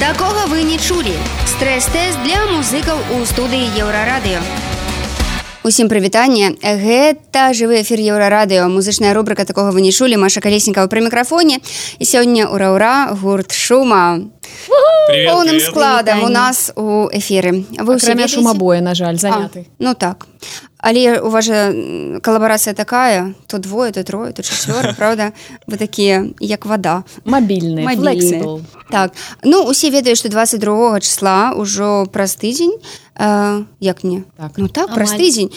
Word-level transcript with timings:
Такога 0.00 0.46
вы 0.48 0.62
не 0.62 0.78
чулі. 0.78 1.12
Стрэс-тэст 1.44 2.24
для 2.24 2.40
музыкаў 2.48 2.96
у 3.12 3.24
студыі 3.28 3.68
еўрарадыё. 3.76 4.40
Усім 5.60 5.92
прывітанне 5.92 6.56
гэта 6.64 7.52
жывы 7.52 7.84
эфір 7.84 8.00
еўрарадыё 8.00 8.64
музычная 8.72 9.12
рубрика 9.12 9.44
такога 9.44 9.76
вы 9.76 9.84
не 9.84 9.92
чулі 9.92 10.16
Маша 10.16 10.40
калеснікаў 10.40 10.88
пры 10.88 11.04
мікрафоне 11.04 11.60
і 12.00 12.04
сёння 12.08 12.48
ураўра 12.48 13.12
гурт 13.12 13.52
шума 13.52 14.24
поўным 15.26 15.60
складам 15.60 16.24
у 16.24 16.28
нас 16.28 16.72
у 16.76 17.08
эфіры 17.12 17.64
вы 17.78 17.98
шумабоя 17.98 18.80
на 18.80 18.94
жаль 18.94 19.16
заняты 19.16 19.66
ну 19.78 19.94
так. 19.94 20.26
Але 20.80 21.20
у 21.20 21.28
вас 21.28 21.44
жа 21.44 21.72
калабарацыя 22.22 22.74
такая. 22.74 23.34
То 23.46 23.58
двое 23.58 23.92
то 23.92 24.02
трое 24.04 24.32
то 24.32 24.42
чацвёра 24.42 24.94
правда? 24.98 25.32
Вы 25.66 25.76
такія 25.76 26.26
як 26.40 26.66
вода. 26.66 27.04
Мабільны 27.84 27.84
так. 28.90 29.12
Ну 29.44 29.64
усе 29.64 29.90
ведаюць 29.90 30.18
што 30.18 30.28
22 30.28 31.00
числа 31.00 31.52
ўжо 31.54 32.06
праз 32.10 32.36
тыдзень 32.36 32.80
э, 33.14 33.64
як 33.80 34.04
мне 34.04 34.24
так. 34.36 34.52
ну 34.56 34.68
так 34.68 34.94
праз 34.94 35.12
тыдзень 35.12 35.52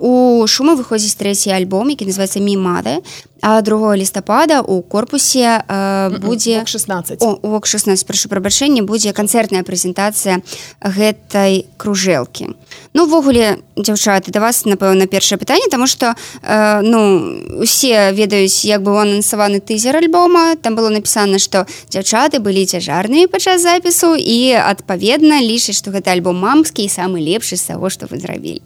у 0.00 0.46
шума 0.46 0.74
выходзіць 0.74 1.20
трэці 1.20 1.52
альбом 1.52 1.88
які 1.88 2.08
называется 2.08 2.40
мімады 2.40 3.04
а 3.48 3.62
2 3.62 3.96
лістапада 3.96 4.60
у 4.60 4.82
корпусе 4.82 5.62
э, 5.68 6.18
будзе 6.18 6.66
16 6.66 7.22
о 7.22 7.60
16 7.62 8.06
прашу 8.06 8.28
прабачэння 8.28 8.82
будзе 8.82 9.12
канцэртная 9.12 9.62
прэзентацыя 9.62 10.42
гэтай 10.82 11.66
кружэлкі. 11.78 12.58
Ну 12.92 13.04
увогуле 13.06 13.62
дзяўчаты 13.78 14.34
да 14.34 14.40
вас 14.42 14.66
напэўна 14.66 15.06
першае 15.06 15.38
пытанне 15.38 15.70
тому 15.70 15.86
что 15.86 16.16
э, 16.42 16.80
ну 16.82 17.62
усе 17.62 18.10
ведаюць 18.10 18.66
як 18.66 18.82
быў 18.82 18.98
анансаваны 19.06 19.60
тызер 19.60 19.94
альбома. 19.94 20.56
Там 20.58 20.74
было 20.74 20.90
напісана 20.90 21.38
что 21.38 21.70
дзяўчаты 21.86 22.42
былі 22.42 22.66
цяжарнымі 22.66 23.30
падчас 23.30 23.62
запісу 23.62 24.18
і 24.18 24.58
адпаведна 24.58 25.38
лічыць 25.38 25.78
что 25.78 25.94
гэта 25.94 26.10
альбом 26.10 26.42
мамскі 26.42 26.82
і 26.82 26.90
самы 26.90 27.22
лепшы 27.22 27.54
з 27.54 27.62
таго 27.62 27.94
что 27.94 28.10
вы 28.10 28.18
зрабілі. 28.18 28.62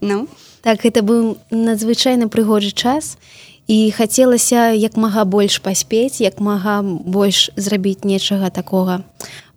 Ну? 0.00 0.26
Так 0.64 0.86
это 0.88 1.04
быў 1.04 1.36
надзвычайна 1.52 2.32
прыгожы 2.32 2.72
час. 2.72 3.20
і 3.20 3.36
хацелася 3.90 4.70
як 4.70 4.96
мага 4.96 5.24
больш 5.24 5.58
паспець 5.58 6.20
як 6.22 6.38
мага 6.40 6.82
больш 6.82 7.50
зрабіць 7.56 8.06
нечага 8.06 8.50
такога 8.50 9.02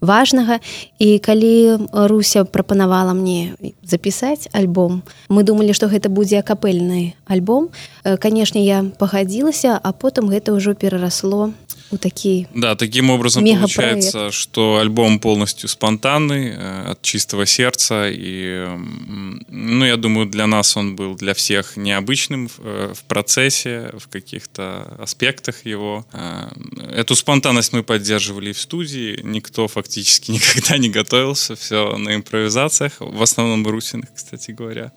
важнага. 0.02 0.60
І 1.00 1.20
калі 1.20 1.78
руся 1.94 2.44
прапанавала 2.44 3.14
мне 3.14 3.54
запісаць 3.84 4.50
альбом 4.52 5.04
мы 5.30 5.44
думалі 5.44 5.74
што 5.78 5.88
гэта 5.88 6.10
будзе 6.10 6.40
акапельны 6.40 7.14
альбом. 7.28 7.70
Канешне 8.04 8.66
я 8.66 8.84
пагадзілася 8.98 9.78
а 9.78 9.94
потым 9.94 10.30
гэта 10.30 10.58
ўжо 10.58 10.74
перарасло 10.74 11.54
у 11.92 11.98
такі 11.98 12.48
да 12.56 12.76
таким 12.76 13.10
образом 13.10 13.46
получается 13.46 14.32
что 14.32 14.78
альбом 14.78 15.20
полностью 15.20 15.70
спонтанный 15.70 16.50
э, 16.50 16.92
от 16.92 17.02
чистого 17.02 17.46
сердца 17.46 18.10
и 18.10 18.68
ну 19.50 19.86
я 19.86 19.98
думаю 19.98 20.28
для 20.28 20.48
нас 20.48 20.78
он 20.78 20.96
был 20.96 21.16
для 21.16 21.34
всех 21.34 21.78
необычным 21.78 22.48
в, 22.48 22.60
э, 22.64 22.94
процессе 23.08 23.92
в 23.98 24.08
каких-то 24.08 24.96
аспектах 25.00 25.66
его. 25.66 26.06
Э, 26.14 26.50
эту 26.96 27.16
спонтанность 27.16 27.74
мы 27.74 27.84
поддерживали 27.84 28.52
в 28.52 28.60
студии. 28.60 29.20
Никто 29.24 29.68
фактически 29.68 30.32
никогда 30.38 30.78
не 30.78 30.90
готовился 30.90 31.56
все 31.56 31.98
на 31.98 32.16
импровизациях 32.16 32.94
в 33.00 33.22
основном 33.22 33.68
русиных 33.68 34.10
кстати 34.16 34.52
говоря 34.52 34.92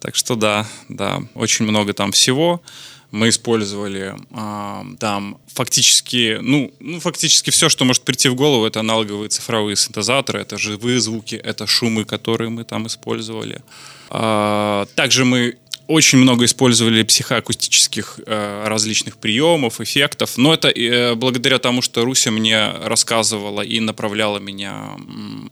так 0.00 0.14
что 0.14 0.34
да 0.36 0.66
да 0.88 1.22
очень 1.34 1.64
много 1.64 1.92
там 1.92 2.12
всего 2.12 2.62
мы 3.10 3.30
использовали 3.30 4.14
а, 4.32 4.84
там 4.98 5.38
фактически, 5.46 6.38
ну, 6.42 6.72
ну, 6.78 7.00
фактически 7.00 7.50
все, 7.50 7.68
что 7.68 7.84
может 7.84 8.02
прийти 8.02 8.28
в 8.28 8.34
голову, 8.34 8.66
это 8.66 8.80
аналоговые 8.80 9.30
цифровые 9.30 9.76
синтезаторы, 9.76 10.40
это 10.40 10.58
живые 10.58 11.00
звуки, 11.00 11.34
это 11.34 11.66
шумы, 11.66 12.04
которые 12.04 12.50
мы 12.50 12.64
там 12.64 12.86
использовали. 12.86 13.62
А, 14.10 14.86
также 14.94 15.24
мы 15.24 15.56
очень 15.88 16.18
много 16.18 16.44
использовали 16.44 17.02
психоакустических 17.02 18.20
э, 18.26 18.64
различных 18.68 19.16
приемов, 19.16 19.80
эффектов, 19.80 20.36
но 20.36 20.52
это 20.52 20.68
э, 20.68 21.14
благодаря 21.14 21.58
тому, 21.58 21.80
что 21.80 22.04
Руся 22.04 22.30
мне 22.30 22.70
рассказывала 22.84 23.62
и 23.62 23.80
направляла 23.80 24.38
меня 24.38 24.90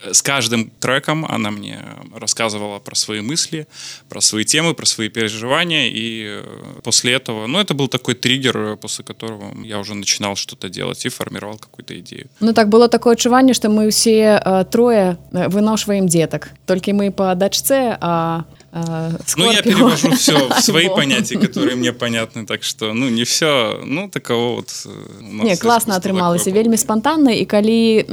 э, 0.03 0.13
с 0.13 0.21
каждым 0.21 0.69
треком, 0.79 1.25
она 1.25 1.49
мне 1.49 1.79
рассказывала 2.15 2.77
про 2.77 2.95
свои 2.95 3.21
мысли, 3.21 3.67
про 4.09 4.21
свои 4.21 4.45
темы, 4.45 4.75
про 4.75 4.85
свои 4.85 5.09
переживания, 5.09 5.87
и 5.87 6.25
э, 6.27 6.43
после 6.83 7.13
этого, 7.13 7.47
ну, 7.47 7.59
это 7.59 7.73
был 7.73 7.87
такой 7.87 8.13
триггер, 8.13 8.77
после 8.77 9.03
которого 9.03 9.55
я 9.63 9.79
уже 9.79 9.95
начинал 9.95 10.35
что-то 10.35 10.69
делать 10.69 11.03
и 11.05 11.09
формировал 11.09 11.57
какую-то 11.57 11.99
идею. 11.99 12.27
Ну, 12.41 12.53
так 12.53 12.69
было 12.69 12.87
такое 12.89 13.13
отчувание, 13.13 13.55
что 13.55 13.69
мы 13.69 13.89
все 13.89 14.39
э, 14.45 14.65
трое 14.71 15.17
э, 15.31 15.49
выношиваем 15.49 16.07
деток, 16.07 16.49
только 16.67 16.93
мы 16.93 17.11
по 17.11 17.33
дочце, 17.33 17.97
а 17.99 18.45
Скорпио. 19.25 19.45
Ну, 19.45 19.51
я 19.51 19.61
перевожу 19.61 20.11
все 20.11 20.49
в 20.49 20.61
свои 20.61 20.89
понятия, 20.95 21.37
которые 21.37 21.75
мне 21.75 21.93
понятны, 21.93 22.45
так 22.45 22.63
что, 22.63 22.93
ну, 22.93 23.09
не 23.09 23.23
все, 23.23 23.79
ну, 23.85 24.09
такого 24.09 24.55
вот... 24.55 24.69
Э, 24.85 25.43
не, 25.43 25.55
классно 25.55 25.95
атрымалася, 25.95 26.51
вельмі 26.51 26.77
спонтанна, 26.77 27.31
і 27.31 27.45
калі, 27.45 28.05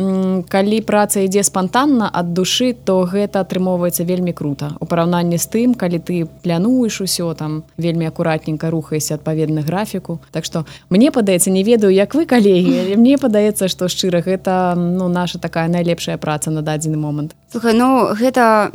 калі 0.49 0.81
праца 0.81 1.21
ідзе 1.21 1.43
спонтанна 1.43 2.11
ад 2.13 2.35
душы, 2.35 2.75
то 2.75 3.03
гэта 3.05 3.41
атрымоўваецца 3.41 4.05
вельмі 4.05 4.33
круто. 4.33 4.77
У 4.81 4.87
параўнанні 4.87 5.39
з 5.39 5.47
тым, 5.47 5.75
калі 5.75 5.99
ты 5.99 6.27
плянуеш 6.43 7.01
усё, 7.01 7.35
там, 7.35 7.63
вельмі 7.77 8.07
акуратненько 8.07 8.71
рухаешся 8.71 9.15
адпаведны 9.15 9.63
графіку. 9.63 10.21
Так 10.31 10.45
што, 10.45 10.67
мне 10.91 11.11
падаецца, 11.11 11.51
не 11.51 11.63
ведаю, 11.63 11.93
як 11.93 12.15
вы, 12.15 12.27
калегі, 12.27 12.97
мне 12.97 13.19
падаецца, 13.19 13.69
што 13.69 13.89
шчыра, 13.89 14.21
гэта, 14.21 14.75
ну, 14.77 15.09
наша 15.09 15.39
такая 15.39 15.69
найлепшая 15.69 16.17
праца 16.19 16.51
на 16.51 16.63
дадзены 16.63 16.97
момант. 16.97 17.35
Слухай, 17.55 17.75
ну, 17.79 18.11
гэта 18.19 18.73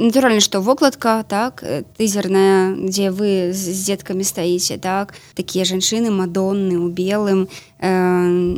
натуральна, 0.00 0.40
што 0.40 0.62
вокладка 0.64 1.26
так 1.28 1.60
э, 1.60 1.84
тызерная 2.00 2.72
дзе 2.88 3.12
вы 3.12 3.52
з 3.52 3.68
дзеткамі 3.84 4.24
стаіце 4.24 4.80
так 4.80 5.12
такія 5.36 5.68
жанчыны 5.68 6.08
мадонны 6.08 6.80
у 6.80 6.88
белым 6.88 7.52
э, 7.76 7.92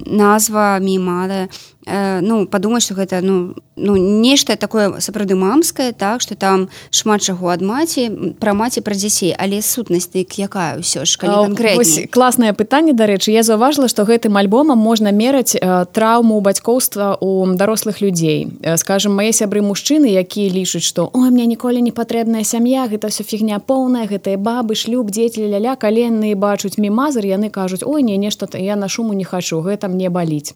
назва 0.06 0.78
мімада 0.78 1.50
э, 1.86 2.20
ну 2.20 2.46
падумаць 2.46 2.84
что 2.84 2.94
гэта 2.94 3.20
ну 3.20 3.54
ну 3.76 3.96
нешта 3.96 4.56
такое 4.56 5.00
сапраўды 5.00 5.34
мамскае 5.34 5.92
так 5.92 6.20
что 6.20 6.34
там 6.34 6.68
шмат 6.90 7.22
чаго 7.22 7.50
ад 7.50 7.62
маці 7.62 8.34
пра 8.40 8.54
маці 8.54 8.80
пра 8.80 8.94
дзяцей. 8.94 9.34
Але 9.38 9.62
сутнасць 9.62 10.10
дык 10.14 10.38
якая 10.38 10.78
ўсё 10.78 11.04
ж 11.04 11.18
класнае 12.10 12.52
пытанне 12.52 12.92
дарэчы. 12.92 13.30
Я 13.30 13.42
заўважыла 13.42 13.88
что 13.88 14.04
гэтым 14.04 14.36
альбомам 14.36 14.78
можна 14.78 15.12
мераць 15.12 15.56
э, 15.56 15.86
траўму 15.92 16.40
бацькоўства 16.40 17.18
у 17.20 17.46
дарослых 17.54 18.00
людзей. 18.00 18.48
Э, 18.62 18.76
скажем 18.76 19.14
мае 19.14 19.32
сябры 19.32 19.60
мужчыны 19.62 20.06
якія 20.06 20.50
лічаць 20.50 20.86
что 20.86 21.10
о 21.12 21.30
мне 21.30 21.46
ніколі 21.46 21.82
не 21.82 21.92
патрэбная 21.92 22.44
сям'я 22.44 22.86
гэта 22.86 23.08
все 23.08 23.24
фігня 23.24 23.58
поўная 23.58 24.06
гэтыя 24.06 24.38
бабы 24.38 24.74
шлюб 24.74 25.10
дзеці 25.10 25.46
ляля 25.50 25.76
каленны 25.76 26.34
бачуць 26.34 26.78
мімазар 26.78 27.26
яны 27.26 27.50
кажуць 27.50 27.82
ой 27.82 28.02
не 28.02 28.16
нешта 28.16 28.46
я 28.58 28.76
на 28.76 28.88
шуму 28.88 29.12
не 29.12 29.24
хачу 29.24 29.60
гэта 29.60 29.88
мне 29.88 30.10
баліць 30.10 30.54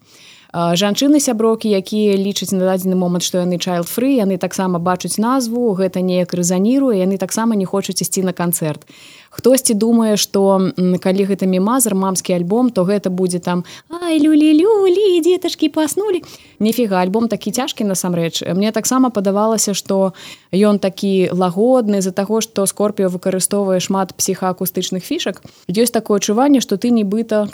жанчыны 0.53 1.19
сяброкі 1.21 1.69
якія 1.69 2.17
лічаць 2.17 2.49
на 2.57 2.65
дадзены 2.65 2.97
момант 2.97 3.21
што 3.21 3.45
яны 3.45 3.61
child 3.61 3.85
фры 3.85 4.17
яны 4.17 4.41
таксама 4.41 4.81
бачуць 4.81 5.21
назву 5.21 5.77
гэта 5.77 6.01
неяк 6.01 6.33
рэзаніруе 6.33 6.97
яны 6.97 7.21
таксама 7.21 7.53
не 7.53 7.69
хочуць 7.69 8.01
ісці 8.01 8.25
на 8.25 8.33
канцэрт 8.33 8.81
хтосьці 9.29 9.73
думае 9.73 10.17
что 10.17 10.71
калі 10.75 11.23
гэта 11.29 11.45
мімазар 11.45 11.95
мамскі 11.95 12.33
альбом 12.33 12.69
то 12.69 12.83
гэта 12.83 13.09
будзе 13.09 13.39
там 13.39 13.63
ай 13.89 14.19
люлі 14.19 14.53
люлі 14.57 15.21
дзетачкі 15.21 15.69
паснулі 15.69 16.21
нефіга 16.59 16.99
альбом 17.01 17.27
такі 17.27 17.51
цяжкі 17.51 17.83
насамрэч. 17.83 18.43
Мне 18.53 18.71
таксама 18.71 19.09
падавалася 19.09 19.73
что 19.73 20.13
ён 20.51 20.79
такі 20.79 21.29
лагодны 21.31 22.01
з-за 22.01 22.11
таго 22.11 22.41
что 22.41 22.65
скорпіо 22.65 23.09
выкарыстоўвае 23.09 23.79
шмат 23.79 24.13
псіхаакустычных 24.13 25.03
фішак. 25.03 25.41
Ёсць 25.69 25.93
такое 25.93 26.17
адчуванне 26.19 26.61
что 26.61 26.77
ты 26.77 26.89
нібыта 26.89 27.47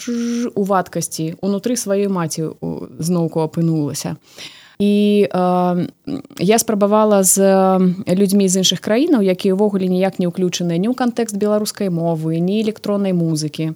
у 0.55 0.63
вадкасці 0.63 1.35
унутры 1.41 1.75
сваёй 1.75 2.07
маці 2.07 2.55
зноўку 2.99 3.41
апынулася. 3.45 4.15
а 4.15 4.64
і 4.79 5.27
э, 5.31 5.87
я 6.39 6.59
спрабавала 6.59 7.23
з 7.23 7.39
людзьмі 8.07 8.47
з 8.49 8.63
іншых 8.63 8.79
краінаў 8.79 9.23
якія 9.23 9.55
ўвогуле 9.55 9.87
ніяк 9.87 10.19
не 10.19 10.27
ўключаныя 10.27 10.77
ні 10.79 10.91
ў 10.91 10.95
кантэкст 10.95 11.39
беларускай 11.39 11.89
мовы 11.89 12.39
ні 12.43 12.61
электроннай 12.61 13.13
музыкі. 13.15 13.73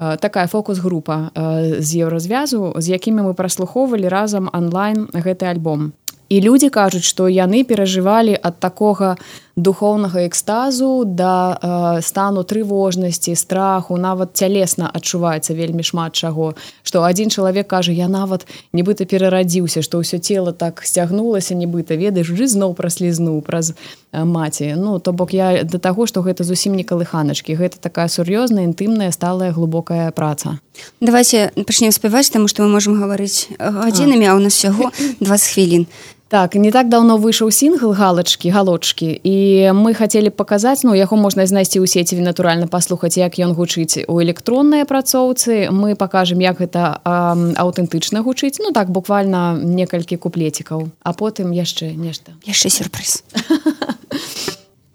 Э, 0.00 0.16
такая 0.16 0.46
фокус-група 0.46 1.30
э, 1.34 1.80
з 1.80 2.02
еўразвязу 2.02 2.74
з 2.76 2.86
якімі 2.88 3.30
мы 3.30 3.32
праслухоўвалі 3.34 4.08
разам 4.08 4.50
онлайн 4.52 5.06
гэты 5.12 5.46
альбом 5.46 5.92
і 6.30 6.36
людзі 6.40 6.70
кажуць 6.70 7.04
што 7.04 7.26
яны 7.26 7.66
перажывалі 7.66 8.38
ад 8.38 8.62
такога 8.62 9.18
духоўнага 9.60 10.26
экстазу 10.26 11.04
да 11.04 11.58
э, 11.58 12.02
стану 12.02 12.46
трывожнасці 12.46 13.34
страху. 13.34 13.98
Нават 13.98 14.38
цялесна 14.38 14.88
адчуваецца 14.88 15.52
вельмі 15.58 15.82
шмат 15.82 16.14
чаго. 16.14 16.54
Што 16.82 17.02
адзін 17.02 17.34
чалавек 17.34 17.66
кажа 17.66 17.92
я 17.92 18.08
нават 18.08 18.46
нібыта 18.72 19.04
перарадзіўся 19.04 19.82
што 19.82 20.00
ўсё 20.00 20.22
цело 20.22 20.54
так 20.54 20.86
сцягнулася 20.86 21.58
нібыта 21.58 21.98
ведаеш 21.98 22.30
жы 22.30 22.46
зноў 22.46 22.78
праслізнуў 22.78 23.42
праз 23.42 23.74
маці 24.14 24.74
ну 24.78 24.98
то 24.98 25.12
бок 25.12 25.34
я 25.34 25.66
да 25.66 25.78
таго 25.78 26.06
што 26.06 26.22
гэта 26.22 26.46
зусім 26.46 26.78
не 26.78 26.86
калыханачкі. 26.86 27.58
Гэта 27.58 27.82
такая 27.82 28.06
сур'ёзная 28.06 28.70
інтымная 28.70 29.10
сталая 29.10 29.52
глубокая 29.52 30.14
праца. 30.14 30.62
Давайте 31.02 31.50
пачнем 31.66 31.90
спяваць 31.90 32.30
таму 32.30 32.48
што 32.48 32.62
мы 32.62 32.78
можемм 32.78 33.02
гаварыць 33.02 33.50
гадзінамі 33.58 34.30
а 34.30 34.38
у 34.38 34.40
нас 34.40 34.54
всяго 34.54 34.94
20 35.20 35.52
хвілін 35.52 35.86
Так 36.30 36.54
не 36.54 36.70
так 36.70 36.86
давно 36.88 37.16
выйшаў 37.18 37.50
сінгл 37.50 37.90
галачкі 37.90 38.54
галочкі 38.54 39.18
і 39.18 39.74
мы 39.74 39.98
хацелі 39.98 40.30
паказаць 40.30 40.86
ну 40.86 40.94
яго 40.94 41.18
можна 41.18 41.42
знайсці 41.42 41.82
ў 41.82 41.90
сеціве 41.90 42.22
натуральна 42.22 42.70
паслухаць 42.70 43.18
як 43.18 43.42
ён 43.42 43.50
гучыць 43.58 44.06
у 44.06 44.22
электроннай 44.22 44.86
апрацоўцы. 44.86 45.74
Мы 45.74 45.98
пакажам 45.98 46.38
як 46.38 46.62
гэта 46.62 47.02
аўтэнтычна 47.02 48.22
гучыць 48.22 48.62
ну 48.62 48.70
так 48.70 48.94
буквально 48.94 49.58
некалькі 49.58 50.22
куплецікаў 50.22 50.86
а 51.02 51.10
потым 51.18 51.50
яшчэ 51.50 51.98
нешта. 51.98 52.38
Яшчэ 52.46 52.70
сюрпрыз. 52.78 53.26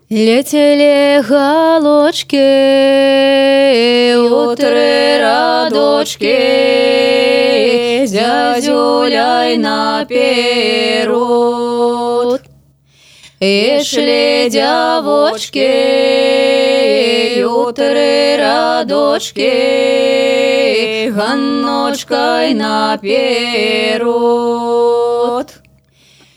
Летели 0.08 1.20
галочки, 1.20 2.38
утры 4.24 5.18
радочки, 5.20 6.75
Зязюляй 8.56 9.58
наперед. 9.58 11.06
И 13.42 13.82
шли 13.84 14.50
девочки, 14.50 15.60
утры 17.44 18.38
радочки, 18.40 19.42
Ганночкой 21.10 22.54
наперед. 22.54 24.06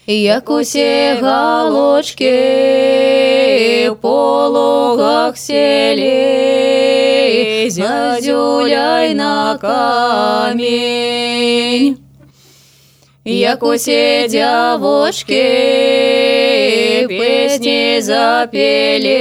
Як 0.07 0.51
усе 0.51 1.19
галочки 1.21 2.25
в 3.91 3.95
пологах 3.95 5.37
селі, 5.37 6.09
зязюляй 7.71 9.15
на 9.15 9.59
камень. 9.61 10.89
Як 13.31 13.63
усе 13.63 14.25
дзявочки 14.29 15.45
песні 17.09 18.01
запели, 18.01 19.21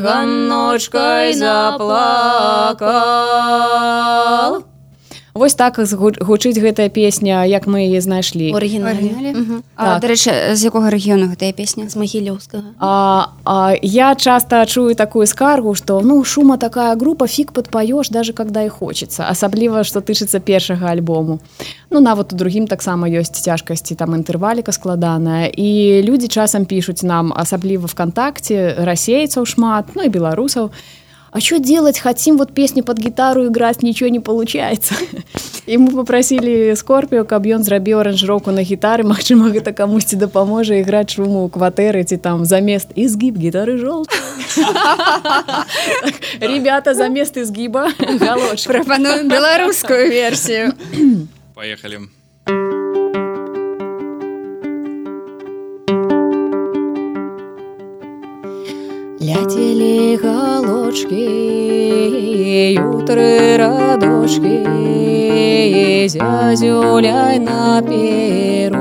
ганночкой 0.00 1.34
заплакал. 1.34 2.88
Вось 5.38 5.54
так 5.54 5.78
гучыць 5.78 6.58
гэтая 6.58 6.90
песня 6.90 7.46
як 7.46 7.70
мы 7.70 7.86
яе 7.86 8.02
знайшлі. 8.02 8.50
Дарэчы 9.78 10.58
з 10.58 10.60
якога 10.66 10.90
рэгіёну 10.90 11.30
гэтая 11.30 11.54
песня? 11.54 11.86
З 11.86 11.94
магілёўскага. 11.94 12.74
Я 13.78 14.14
часта 14.18 14.66
чую 14.66 14.98
такую 14.98 15.30
скаргу 15.30 15.78
што 15.78 16.02
ну 16.02 16.24
шума 16.24 16.58
такая 16.58 16.98
група 16.98 17.30
фік 17.30 17.54
падпаёш 17.54 18.10
даже 18.10 18.32
когда 18.32 18.66
і 18.66 18.68
хочется 18.68 19.30
асабліва 19.30 19.86
што 19.86 20.02
тычыцца 20.02 20.42
першага 20.42 20.90
альбому. 20.90 21.38
Ну 21.90 22.00
нават 22.00 22.32
у 22.32 22.36
другім 22.36 22.66
таксама 22.66 23.06
ёсць 23.06 23.38
цяжкасці 23.38 23.94
там 23.94 24.18
інтэрваліка 24.18 24.74
складаная. 24.74 25.46
І 25.54 26.02
людзі 26.02 26.26
часам 26.28 26.66
пішуць 26.66 27.06
нам 27.06 27.30
асабліва 27.30 27.86
вКтакце 27.86 28.74
расейцаў 28.82 29.46
шмат 29.46 29.94
ну 29.94 30.02
і 30.02 30.10
беларусаў. 30.10 30.74
і 30.74 30.98
а 31.33 31.39
что 31.39 31.57
делать 31.59 31.97
хотим 31.97 32.37
вот 32.37 32.53
песню 32.53 32.83
под 32.83 32.99
гитару 32.99 33.47
играть 33.47 33.81
ничего 33.81 34.09
не 34.09 34.19
получается 34.19 34.93
и 35.65 35.77
мы 35.77 35.91
попросили 35.91 36.73
скорпио 36.75 37.25
каб 37.25 37.45
ён 37.49 37.63
зрабіў 37.63 37.99
аранжировку 37.99 38.51
на 38.51 38.61
гітары 38.61 39.03
Мачыма 39.03 39.49
гэта 39.49 39.73
камусьці 39.73 40.15
дапаможа 40.15 40.77
іграць 40.77 41.09
шуму 41.17 41.45
у 41.45 41.49
кватэры 41.49 42.03
ці 42.03 42.17
там 42.17 42.45
замест 42.45 42.93
изгиб 42.95 43.37
гітары 43.37 43.77
жол 43.77 44.05
ребята 46.39 46.93
замест 46.93 47.37
изгиба 47.37 47.89
прапаную 48.65 49.27
беларускую 49.27 50.09
версію 50.09 50.73
поехали 51.55 51.99
Летели 59.78 60.16
галочки, 60.16 61.14
утры 62.78 63.56
радочки, 63.56 64.64
Зязюляй 66.08 67.38
наперед. 67.38 68.74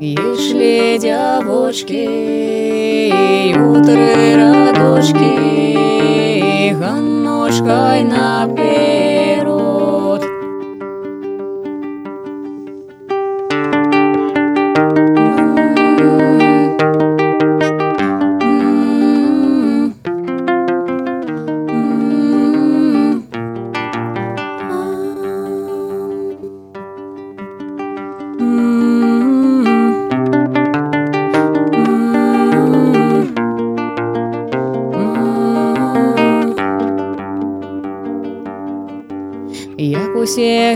И 0.00 0.16
шли 0.36 0.98
девочки, 0.98 2.04
утры 3.56 4.36
радочки, 4.36 5.76
Ганношкой 6.78 8.02
наперед. 8.02 8.97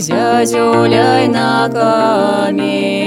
зязюляй 0.00 1.28
на 1.28 1.68
камень. 1.72 3.04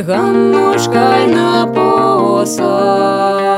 ганнушкой 0.07 1.27
на 1.27 1.67
посах 1.67 3.56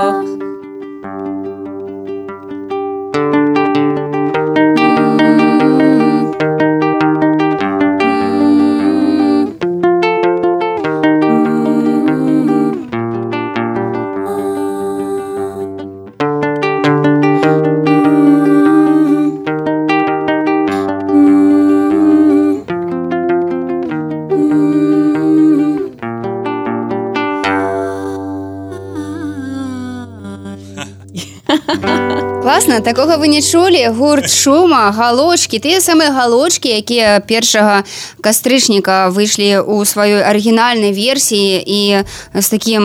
класна 32.78 32.92
такога 32.92 33.16
вы 33.18 33.28
не 33.28 33.42
чулі 33.42 33.88
гурт 33.90 34.30
шума 34.30 34.92
галочки 34.92 35.58
тыя 35.58 35.80
самыя 35.80 36.12
галочки 36.12 36.68
якія 36.68 37.20
першага 37.20 37.84
кастрычніка 38.22 39.10
выйшлі 39.10 39.66
ў 39.66 39.84
сваёй 39.84 40.22
арыгінальнай 40.22 40.92
версіі 40.92 41.62
і 41.66 42.04
з 42.34 42.46
такім 42.48 42.82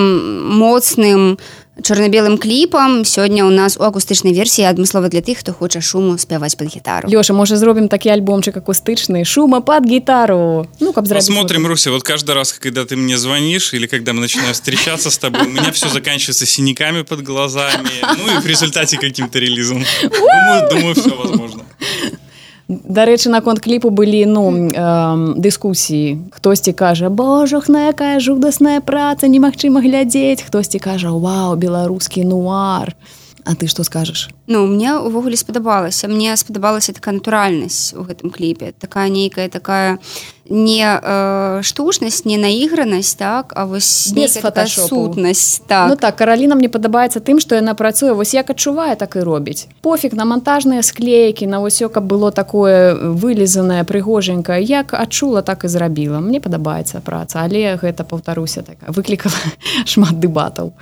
моцным 0.57 1.37
чорна-белым 1.82 2.38
кліпам 2.38 3.04
сёння 3.06 3.46
ў 3.46 3.54
нас 3.54 3.78
у 3.78 3.86
акустычнай 3.86 4.34
версіі 4.34 4.66
адмыслова 4.66 5.08
для 5.08 5.22
тых 5.22 5.40
хто 5.40 5.54
хоча 5.54 5.80
шуму 5.80 6.18
спяваць 6.18 6.58
под 6.58 6.74
гітару 6.74 7.06
Лёша 7.06 7.32
можа 7.32 7.56
зробім 7.56 7.86
такі 7.88 8.10
альбомчык 8.10 8.58
акустычны 8.58 9.22
шума 9.24 9.60
под 9.60 9.86
гітару 9.86 10.66
ну 10.80 10.92
каб 10.92 11.08
посмотрим 11.08 11.66
Руся 11.66 11.90
вот 11.90 12.02
каждый 12.02 12.34
раз 12.34 12.52
когда 12.52 12.84
ты 12.84 12.96
мне 12.96 13.16
звонишь 13.18 13.74
или 13.74 13.86
когда 13.86 14.12
мы 14.12 14.20
начинаем 14.20 14.52
встречаться 14.52 15.10
с 15.10 15.18
тобой 15.18 15.46
у 15.46 15.50
меня 15.50 15.70
все 15.72 15.88
заканчивается 15.88 16.46
синяками 16.46 17.02
под 17.02 17.22
глазами 17.22 18.02
ну 18.02 18.38
и 18.38 18.40
в 18.42 18.46
результате 18.46 18.98
каким-то 18.98 19.38
релизом 19.38 19.84
думаю, 20.02 20.68
думаю 20.70 20.94
все 20.94 21.14
возможно 21.14 21.62
Дарэчы 22.83 23.29
наконт 23.29 23.59
кліпу 23.59 23.89
былі 23.89 24.25
ну 24.25 24.49
э, 24.49 25.33
дыскусіі 25.37 26.33
хтосьці 26.33 26.73
кажа 26.73 27.09
божахна 27.09 27.89
якая 27.93 28.19
жудасная 28.19 28.81
праца 28.81 29.27
немагчыма 29.27 29.81
глядзець 29.81 30.43
хтосьці 30.43 30.79
кажа 30.79 31.11
вау 31.11 31.55
беларускі 31.55 32.25
нуар 32.25 32.95
А 33.45 33.55
ты 33.55 33.67
што 33.67 33.83
скажаш 33.83 34.29
Ну 34.47 34.65
мне 34.67 34.95
увогуле 34.95 35.35
спадабалася 35.37 36.07
мне 36.07 36.35
спадабалася 36.37 36.93
такая 36.93 37.15
натуральнасць 37.15 37.93
у 37.93 38.03
гэтым 38.03 38.31
кліпе 38.31 38.73
такая 38.79 39.09
нейкая 39.09 39.49
такая 39.49 39.99
не 40.49 40.83
э, 40.83 41.61
штучнасць 41.63 42.25
не 42.25 42.37
наігранасць 42.37 43.15
так 43.15 43.53
а 43.55 43.65
вось 43.65 44.11
без 44.15 44.39
сутнасць 44.67 45.61
так. 45.67 45.89
Ну, 45.89 45.95
так 45.95 46.15
караліна 46.15 46.55
мне 46.55 46.69
падабаецца 46.69 47.19
тым 47.19 47.39
што 47.39 47.55
яна 47.55 47.73
працуе 47.73 48.13
вось 48.13 48.33
як 48.33 48.49
адчувае 48.49 48.95
так 48.95 49.15
і 49.15 49.23
робіць 49.23 49.67
пофіг 49.81 50.13
на 50.13 50.25
монтажныя 50.25 50.83
склейкі 50.83 51.47
на 51.47 51.63
ўсё 51.63 51.89
каб 51.89 52.03
было 52.03 52.31
такое 52.31 52.95
вылезанае 52.95 53.83
прыгоженькае 53.83 54.63
як 54.63 54.93
адчула 54.93 55.41
так 55.41 55.63
і 55.63 55.67
зрабіла 55.67 56.19
мне 56.19 56.39
падабаецца 56.39 56.99
праца. 56.99 57.43
Але 57.43 57.75
гэта 57.75 58.03
паўтаруся 58.03 58.61
так 58.61 58.77
выклікала 58.87 59.35
шмат 59.85 60.19
дэбатаў 60.19 60.73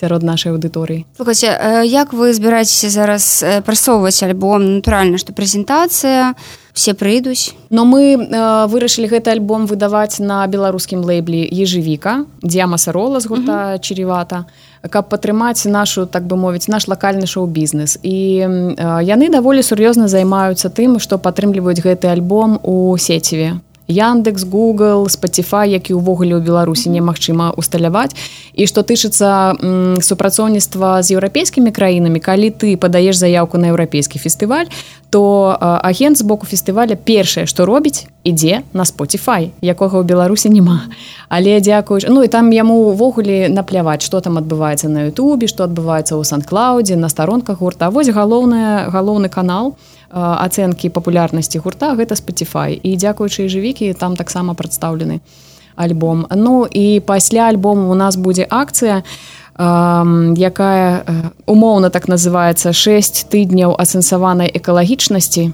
сярод 0.00 0.24
нашай 0.24 0.52
аўдыторыі. 0.52 1.04
Слухайте 1.16 1.52
як 1.84 2.12
вы 2.12 2.32
збіраецеся 2.32 2.90
зараз 2.90 3.44
прасоўваць 3.64 4.22
альбом? 4.24 4.80
Натуральна 4.80 5.20
што 5.20 5.36
прэзентацыя 5.36 6.34
все 6.72 6.94
прыйдуць. 6.94 7.54
Но 7.70 7.84
мы 7.84 8.16
э, 8.16 8.66
вырашылі 8.66 9.10
гэты 9.10 9.30
альбом 9.30 9.66
выдаваць 9.66 10.18
на 10.20 10.46
беларускім 10.46 11.04
лейблі 11.04 11.42
ежевіка 11.44 12.24
дзяма 12.42 12.78
сарола 12.78 13.20
з 13.20 13.26
гурта 13.26 13.78
чаревата 13.78 14.46
каб 14.88 15.12
падтрымаць 15.12 15.68
нашу 15.68 16.06
так 16.06 16.24
бы 16.24 16.40
мовіць 16.40 16.68
наш 16.68 16.88
лакальны 16.88 17.26
шоу-бізнес. 17.26 17.98
І 18.02 18.46
э, 18.48 19.04
яны 19.04 19.28
даволі 19.28 19.62
сур'ёзна 19.62 20.08
займаюцца 20.08 20.70
тым 20.70 20.98
што 20.98 21.18
падтрымліваюць 21.18 21.84
гэты 21.84 22.08
альбом 22.08 22.58
у 22.62 22.96
сеціве 22.96 23.60
Яндекс 23.90 24.46
Google 24.46 25.10
Spotify 25.10 25.66
які 25.66 25.98
ўвогуле 25.98 26.38
ў 26.38 26.46
беларусі 26.46 26.94
немагчыма 26.94 27.50
усталяваць. 27.58 28.14
І 28.54 28.70
што 28.70 28.86
тычыцца 28.86 29.58
супрацоўніцтва 29.98 31.02
з 31.02 31.18
еўрапейскімі 31.18 31.74
краінамі 31.74 32.22
калі 32.22 32.54
ты 32.54 32.78
падаеш 32.78 33.18
заявку 33.18 33.58
на 33.58 33.74
еўрапейскі 33.74 34.22
фестываль 34.22 34.70
то 35.10 35.58
агент 35.82 36.18
з 36.18 36.22
боку 36.22 36.46
фестываля 36.46 36.94
першае 36.94 37.46
што 37.50 37.66
робіць 37.66 38.06
ідзе 38.22 38.62
на 38.72 38.86
Spotify 38.86 39.50
якога 39.58 39.98
ў 39.98 40.06
беларусі 40.06 40.54
няма. 40.54 40.86
Але 41.28 41.58
дзякуюш 41.58 42.06
Ну 42.08 42.22
і 42.22 42.28
там 42.30 42.54
яму 42.54 42.94
ўвогуле 42.94 43.50
напляваць 43.50 44.06
што 44.06 44.20
там 44.22 44.38
адбываецца 44.38 44.86
на 44.86 45.10
Ютубе 45.10 45.50
што 45.50 45.66
адбываецца 45.66 46.14
ў 46.14 46.22
сан-клаудзе 46.22 46.94
на 46.94 47.10
старонках 47.10 47.58
гурта. 47.58 47.90
Вось 47.90 48.08
галоўная 48.08 48.86
галоўны 48.86 49.28
канал 49.28 49.74
ацэнкі 50.10 50.90
папулярнасці 50.90 51.58
гурта 51.58 51.94
гэта 51.94 52.14
Spotify. 52.14 52.74
І 52.74 52.96
дзякуючы 52.96 53.48
жывікі 53.48 53.94
там 53.94 54.16
таксама 54.16 54.54
прадстаўлены 54.54 55.20
альбом. 55.76 56.26
Ну 56.30 56.66
і 56.66 57.00
пасля 57.00 57.48
альбому 57.48 57.90
у 57.90 57.94
нас 57.94 58.16
будзе 58.16 58.46
акцыя 58.50 59.02
якая 59.60 61.04
умоўна 61.46 61.90
так 61.90 62.08
называется 62.08 62.72
6 62.72 63.28
тыдняў 63.28 63.76
асэнсаванай 63.76 64.48
экалагічнасці. 64.48 65.52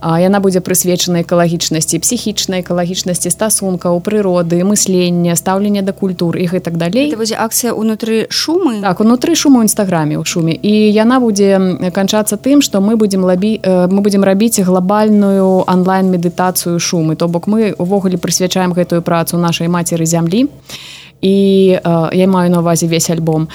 А 0.00 0.18
яна 0.18 0.40
будзе 0.40 0.64
прысвечана 0.64 1.20
экалагічнасці 1.22 2.00
псіхічнай 2.00 2.64
экалагічнасці 2.64 3.30
стасункаў 3.30 4.00
прыроды 4.00 4.64
мыслення 4.64 5.36
стаўлення 5.36 5.82
да 5.82 5.92
культур 5.92 6.40
і 6.40 6.48
гэтак 6.48 6.74
далей. 6.80 7.14
Будзе 7.14 7.36
акцыя 7.36 7.70
унутры 7.76 8.26
шумы 8.32 8.80
так 8.80 8.98
унутры 9.00 9.36
шуму 9.36 9.62
нстаграме 9.62 10.16
ў 10.18 10.24
шуме. 10.24 10.56
І 10.56 10.90
яна 10.90 11.20
будзе 11.20 11.60
канчацца 11.92 12.34
тым 12.40 12.64
што 12.64 12.80
мы 12.80 12.96
будзем 12.96 13.22
лабі 13.22 13.60
мы 13.62 14.00
будзем 14.00 14.24
рабіць 14.24 14.58
глобальную 14.58 15.68
онлайн 15.68 16.10
медытацыю 16.10 16.80
шумы. 16.80 17.14
То 17.14 17.28
бок 17.28 17.46
мы 17.46 17.76
увогуле 17.78 18.16
прысвячаем 18.16 18.72
гэтую 18.72 19.04
працу 19.04 19.38
нашай 19.38 19.68
мацеры 19.68 20.08
зямлі. 20.08 20.48
і 20.48 21.09
э, 21.22 22.08
я 22.12 22.26
маю 22.26 22.50
на 22.50 22.60
увазе 22.60 22.86
весь 22.86 23.10
альбом 23.10 23.48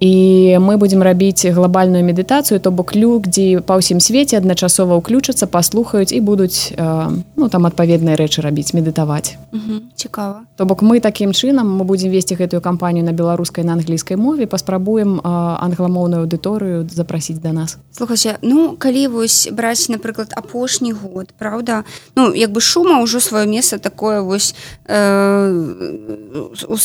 і 0.00 0.56
мы 0.58 0.80
будзем 0.80 1.02
рабіць 1.04 1.44
глобальную 1.44 2.00
медытацыю 2.00 2.56
то 2.60 2.72
бок 2.72 2.96
людзі 2.96 3.60
па 3.68 3.76
ўсім 3.76 4.00
свеце 4.00 4.40
адначасова 4.40 4.96
ўключацца 4.96 5.44
паслухаюць 5.44 6.16
і 6.16 6.20
будуць 6.24 6.72
ну 7.36 7.44
там 7.52 7.68
адпаведныя 7.68 8.16
рэчы 8.16 8.40
рабіць 8.40 8.72
медытаваць. 8.72 9.36
Цікава. 9.94 10.48
То 10.56 10.64
бок 10.64 10.80
мы 10.80 11.04
такім 11.04 11.36
чынам 11.36 11.68
мы 11.68 11.84
будзем 11.84 12.08
весці 12.10 12.34
гэтую 12.34 12.64
кампанію 12.64 13.04
на 13.04 13.12
беларускай 13.12 13.60
на 13.64 13.76
англійскай 13.76 14.16
мове 14.16 14.48
паспрабуем 14.48 15.20
англамоўную 15.20 16.24
аўдыторыю 16.24 16.88
запрасіць 16.88 17.44
да 17.44 17.52
нас. 17.52 17.76
Слухайся 17.92 18.40
ну 18.40 18.80
калі 18.80 19.20
вось 19.20 19.52
браць 19.52 19.92
напрыклад 19.92 20.32
апошні 20.32 20.96
год 20.96 21.28
Праўда 21.36 21.84
ну 22.16 22.32
як 22.32 22.56
бы 22.56 22.64
шума 22.64 23.04
ўжо 23.04 23.20
сваё 23.20 23.44
месца 23.44 23.76
такое 23.76 24.24
вось 24.24 24.56
э, 24.88 25.52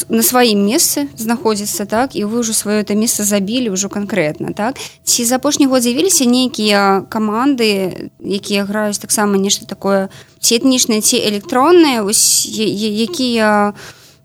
на 0.09 0.21
сваім 0.21 0.67
месцы 0.67 1.07
знаходзіцца 1.15 1.87
так 1.87 2.15
і 2.19 2.27
вы 2.27 2.43
ўжо 2.43 2.51
сваё 2.51 2.83
это 2.83 2.91
место 2.91 3.04
месца 3.04 3.04
забілі 3.07 3.69
ўжо 3.69 3.89
канкрэтна 3.89 4.53
так? 4.53 4.81
Ці 5.03 5.25
за 5.25 5.35
апошні 5.35 5.65
год 5.65 5.83
з'явіліся 5.83 6.25
нейкія 6.25 7.05
каманды 7.09 8.09
якія 8.19 8.65
граюць 8.65 8.97
таксама 8.97 9.37
нешта 9.37 9.65
такое 9.65 10.09
ці 10.39 10.57
этнічнае 10.57 11.01
ці 11.01 11.21
электроннае? 11.21 12.01
Якія 12.01 13.73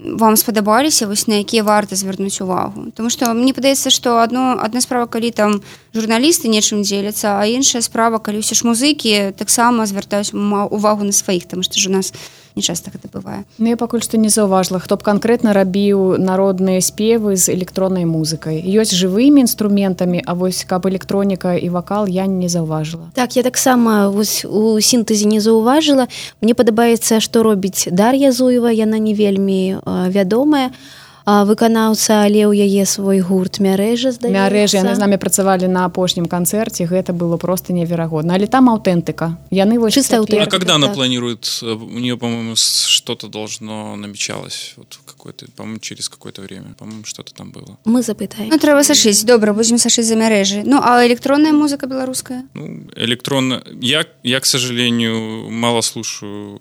вам 0.01 0.33
спадабаліся 0.37 1.07
вось 1.07 1.27
на 1.27 1.45
якія 1.45 1.63
варта 1.63 1.95
звярнуць 1.95 2.41
увагу? 2.41 2.89
Таму 2.97 3.13
што 3.13 3.29
мне 3.37 3.53
падаецца 3.53 3.93
што 3.93 4.17
одно 4.17 4.57
адна 4.57 4.81
справа 4.81 5.05
калі 5.05 5.29
там 5.31 5.61
журналісты 5.93 6.49
нечым 6.49 6.81
дзеляцца 6.81 7.37
а 7.37 7.45
іншая 7.45 7.85
справа 7.85 8.17
калі 8.17 8.41
ўсе 8.41 8.57
ж 8.57 8.65
музыкі 8.65 9.37
таксама 9.37 9.85
звяртаюць 9.85 10.33
увагу 10.33 11.05
на 11.05 11.13
сваіх 11.13 11.45
там 11.45 11.61
што 11.61 11.77
ж 11.77 11.89
у 11.89 11.93
нас 11.93 12.13
не 12.13 12.40
не 12.55 12.61
часто 12.61 12.91
гэта 12.91 13.07
бывае. 13.11 13.43
Ну 13.57 13.67
я 13.69 13.77
пакуль 13.77 14.01
што 14.01 14.17
не 14.17 14.29
заўважла 14.29 14.79
хто 14.79 14.97
б 14.97 15.03
канкрэтна 15.03 15.53
рабіў 15.53 16.17
народныя 16.17 16.81
спевы 16.81 17.35
з 17.35 17.53
электроннай 17.53 18.05
музыкай. 18.05 18.61
Ёсць 18.61 18.95
жывымі 18.95 19.45
інструментамі 19.45 20.21
А 20.25 20.33
вось 20.33 20.63
каб 20.63 20.85
электроніка 20.87 21.55
і 21.55 21.69
вакал 21.69 22.07
я 22.07 22.25
не 22.25 22.49
заўважыла. 22.49 23.11
Так 23.13 23.35
я 23.35 23.43
таксама 23.43 24.09
вось 24.09 24.45
у 24.45 24.79
сінтэзе 24.79 25.25
не 25.25 25.39
заўважыла. 25.39 26.07
Мне 26.41 26.53
падабаецца 26.53 27.19
што 27.19 27.43
робіць 27.43 27.87
Дар'я 27.91 28.31
зуева 28.31 28.71
яна 28.71 28.99
не 28.99 29.13
вельмі 29.13 29.79
вядомая. 29.85 30.71
а 30.71 31.00
выканаўца 31.25 32.25
але 32.25 32.45
ў 32.49 32.65
яе 32.65 32.85
свой 32.85 33.21
гурт 33.21 33.59
мярэжа 33.61 34.13
мярэжы 34.21 34.81
яны 34.81 34.95
з 34.95 34.99
намі 34.99 35.17
працавалі 35.21 35.69
на 35.69 35.85
апошнім 35.85 36.25
канцэрце 36.25 36.85
гэта 36.85 37.13
было 37.13 37.37
просто 37.37 37.73
неверагодна. 37.73 38.33
Але 38.35 38.47
там 38.47 38.69
аўтэнтыка 38.69 39.37
яны 39.51 39.79
вось 39.79 39.93
чыста 39.93 40.23
когда 40.49 40.75
она 40.75 40.89
планирует 40.89 41.47
у 41.61 41.99
нее 41.99 42.17
по-моему 42.17 42.55
что-то 42.55 43.27
должно 43.27 43.95
намечалось? 43.95 44.73
Вот 44.77 44.99
какой-то 45.21 45.45
по 45.51 45.79
через 45.79 46.09
какое-то 46.09 46.41
время 46.41 46.73
по-моему 46.77 47.05
что-то 47.05 47.33
там 47.33 47.51
было. 47.51 47.77
Мы 47.85 48.01
запытаем 48.01 48.49
ну, 48.49 48.57
трэба 48.57 48.83
сашыць 48.83 49.23
добра 49.23 49.53
будем 49.53 49.77
сашыць 49.77 50.07
за 50.07 50.15
мярэжы 50.15 50.63
ну 50.65 50.79
а 50.81 51.05
электронная 51.05 51.53
музыка 51.53 51.85
беларуская 51.85 52.45
ну, 52.53 52.87
электронно 52.95 53.63
я 53.81 54.05
я 54.23 54.39
к 54.39 54.45
сожалению 54.45 55.49
мало 55.49 55.81
слушаю 55.81 56.59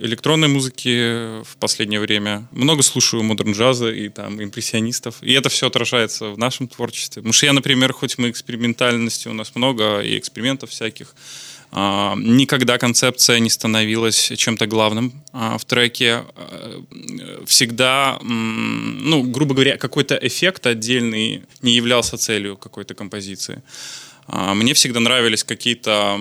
электронной 0.00 0.48
музыки 0.48 1.42
в 1.42 1.56
последнее 1.58 2.00
время. 2.00 2.48
Много 2.52 2.82
слушаю 2.82 3.22
модерн 3.22 3.52
джаза 3.52 3.90
и 3.90 4.08
там 4.08 4.42
импрессионистов. 4.42 5.16
И 5.22 5.32
это 5.32 5.48
все 5.48 5.66
отражается 5.66 6.30
в 6.30 6.38
нашем 6.38 6.68
творчестве. 6.68 7.22
Потому 7.22 7.32
что 7.32 7.46
я, 7.46 7.52
например, 7.52 7.92
хоть 7.92 8.18
мы 8.18 8.30
экспериментальности 8.30 9.28
у 9.28 9.32
нас 9.32 9.54
много 9.54 10.00
и 10.00 10.18
экспериментов 10.18 10.70
всяких, 10.70 11.14
а, 11.14 11.57
никогда 11.72 12.78
концепция 12.78 13.38
не 13.40 13.50
становилась 13.50 14.32
чем-то 14.36 14.66
главным 14.66 15.12
а, 15.32 15.58
в 15.58 15.64
треке. 15.64 16.24
А, 16.34 16.84
всегда, 17.46 18.18
ну, 18.22 19.22
грубо 19.22 19.54
говоря, 19.54 19.76
какой-то 19.76 20.18
эффект 20.20 20.66
отдельный 20.66 21.42
не 21.62 21.72
являлся 21.72 22.16
целью 22.16 22.56
какой-то 22.56 22.94
композиции. 22.94 23.62
Мне 24.28 24.74
всегда 24.74 25.00
нравились 25.00 25.42
какие-то 25.42 26.20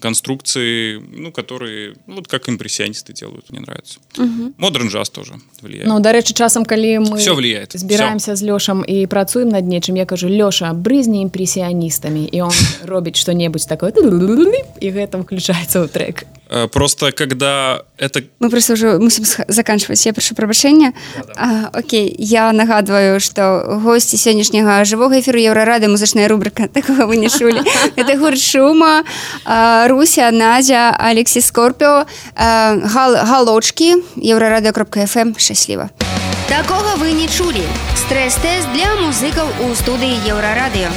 конструкции, 0.00 0.98
ну, 0.98 1.32
которые, 1.32 1.94
ну, 2.06 2.16
вот 2.16 2.28
как 2.28 2.48
импрессионисты 2.48 3.12
делают, 3.12 3.50
мне 3.50 3.60
нравится. 3.60 3.98
Модерн 4.56 4.88
джаз 4.88 5.10
тоже 5.10 5.34
влияет. 5.60 5.88
Ну, 5.88 6.00
до 6.00 6.12
речи, 6.12 6.32
часом, 6.32 6.64
коли 6.64 6.98
мы 6.98 7.18
Все 7.18 7.34
влияет. 7.34 7.72
Збираемся 7.72 8.34
Все. 8.34 8.36
с 8.36 8.42
Лешем 8.42 8.82
и 8.82 9.06
працуем 9.06 9.48
над 9.48 9.64
нечем, 9.64 9.96
я 9.96 10.06
кажу, 10.06 10.28
Леша, 10.28 10.72
брызни 10.74 11.24
импрессионистами, 11.24 12.26
и 12.26 12.40
он 12.40 12.52
робит 12.82 13.16
что-нибудь 13.16 13.66
такое, 13.66 13.92
и 14.80 14.86
это 14.86 15.22
включается 15.22 15.82
в 15.82 15.88
трек. 15.88 16.24
Э, 16.52 16.68
просто 16.68 17.12
когда 17.12 17.82
это... 17.96 18.22
Мы 18.38 18.50
просто 18.50 18.74
уже 18.74 18.98
мусим 18.98 19.24
заканчивать. 19.48 20.04
Я 20.04 20.12
прошу 20.12 20.34
прощения. 20.34 20.92
А, 21.34 21.70
окей, 21.72 22.14
я 22.18 22.52
нагадываю, 22.52 23.20
что 23.20 23.80
гости 23.82 24.16
сегодняшнего 24.16 24.84
живого 24.84 25.18
эфира 25.18 25.40
Еврорады, 25.40 25.88
музычная 25.88 26.28
рубрика, 26.28 26.68
такого 26.72 27.06
вы 27.06 27.16
не 27.16 27.30
шули. 27.30 27.62
Это 27.96 28.18
гурт 28.18 28.38
Шума, 28.38 29.04
а, 29.46 29.88
Руся, 29.88 30.30
Надя, 30.30 30.94
Алексей 30.98 31.40
Скорпио, 31.40 32.04
а, 32.36 32.76
Галочки, 32.76 33.96
Еврорада.фм. 34.16 35.38
Счастливо. 35.38 35.90
Такого 36.48 36.96
вы 36.96 37.12
не 37.12 37.28
чули. 37.28 37.62
Стресс-тест 37.96 38.70
для 38.74 38.94
музыков 38.96 39.48
у 39.62 39.74
студии 39.74 40.28
Еврорадио. 40.28 40.90